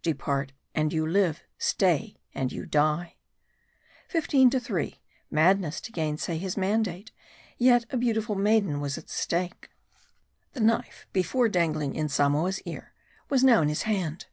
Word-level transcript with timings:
"Depart 0.12 0.52
and 0.74 0.92
you 0.92 1.06
live; 1.06 1.42
stay 1.56 2.18
and 2.34 2.52
your 2.52 2.66
die." 2.66 3.16
Fifteen 4.06 4.50
to 4.50 4.60
three. 4.60 5.00
Madness 5.30 5.80
to 5.80 5.90
gainsay 5.92 6.36
his 6.36 6.58
mandate. 6.58 7.10
Yet 7.56 7.86
a 7.88 7.96
beautiful 7.96 8.34
maiden 8.34 8.80
was 8.82 8.98
at 8.98 9.08
stake. 9.08 9.70
The 10.52 10.60
knife 10.60 11.06
before 11.14 11.48
dangling 11.48 11.94
in 11.94 12.10
Samoa's 12.10 12.60
ear 12.66 12.92
was 13.30 13.42
now 13.42 13.62
in 13.62 13.70
his 13.70 13.84
hand. 13.84 14.26